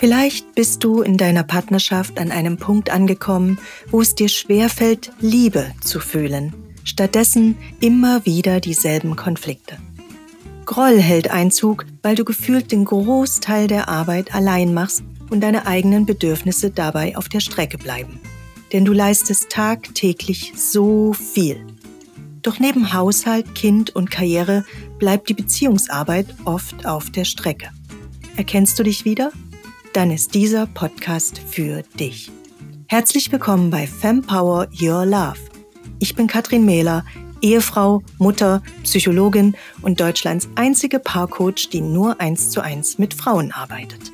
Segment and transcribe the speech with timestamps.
[0.00, 3.58] Vielleicht bist du in deiner Partnerschaft an einem Punkt angekommen,
[3.90, 6.54] wo es dir schwerfällt, Liebe zu fühlen.
[6.84, 9.76] Stattdessen immer wieder dieselben Konflikte.
[10.64, 16.06] Groll hält Einzug, weil du gefühlt den Großteil der Arbeit allein machst und deine eigenen
[16.06, 18.20] Bedürfnisse dabei auf der Strecke bleiben.
[18.72, 21.66] Denn du leistest tagtäglich so viel.
[22.40, 24.64] Doch neben Haushalt, Kind und Karriere
[24.98, 27.68] bleibt die Beziehungsarbeit oft auf der Strecke.
[28.36, 29.30] Erkennst du dich wieder?
[29.92, 32.30] Dann ist dieser Podcast für dich.
[32.86, 35.38] Herzlich willkommen bei Fempower Your Love.
[35.98, 37.04] Ich bin Katrin Mähler,
[37.42, 44.12] Ehefrau, Mutter, Psychologin und Deutschlands einzige Paarcoach, die nur eins zu eins mit Frauen arbeitet.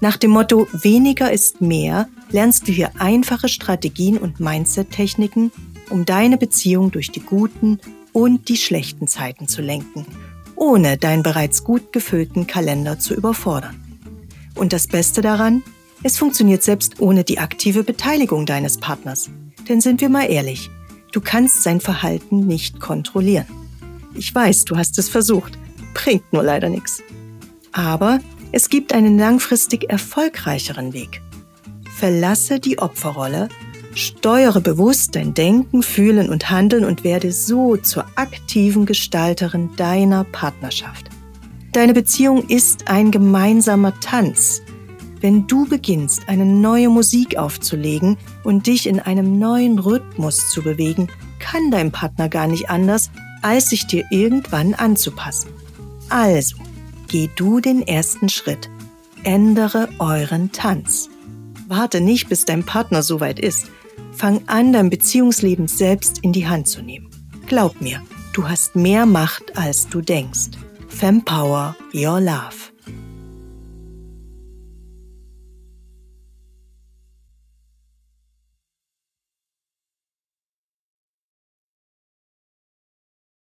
[0.00, 5.50] Nach dem Motto weniger ist mehr lernst du hier einfache Strategien und Mindset-Techniken,
[5.90, 7.80] um deine Beziehung durch die guten
[8.12, 10.06] und die schlechten Zeiten zu lenken,
[10.54, 13.85] ohne deinen bereits gut gefüllten Kalender zu überfordern.
[14.56, 15.62] Und das Beste daran,
[16.02, 19.30] es funktioniert selbst ohne die aktive Beteiligung deines Partners.
[19.68, 20.70] Denn sind wir mal ehrlich,
[21.12, 23.46] du kannst sein Verhalten nicht kontrollieren.
[24.14, 25.58] Ich weiß, du hast es versucht,
[25.94, 27.02] bringt nur leider nichts.
[27.72, 28.20] Aber
[28.52, 31.20] es gibt einen langfristig erfolgreicheren Weg.
[31.94, 33.48] Verlasse die Opferrolle,
[33.94, 41.10] steuere bewusst dein Denken, Fühlen und Handeln und werde so zur aktiven Gestalterin deiner Partnerschaft.
[41.76, 44.62] Deine Beziehung ist ein gemeinsamer Tanz.
[45.20, 51.08] Wenn du beginnst, eine neue Musik aufzulegen und dich in einem neuen Rhythmus zu bewegen,
[51.38, 53.10] kann dein Partner gar nicht anders,
[53.42, 55.50] als sich dir irgendwann anzupassen.
[56.08, 56.56] Also,
[57.08, 58.70] geh du den ersten Schritt.
[59.22, 61.10] Ändere euren Tanz.
[61.68, 63.66] Warte nicht, bis dein Partner soweit ist.
[64.12, 67.10] Fang an, dein Beziehungsleben selbst in die Hand zu nehmen.
[67.44, 68.00] Glaub mir,
[68.32, 70.52] du hast mehr Macht, als du denkst.
[70.96, 72.65] Fempower Your Love.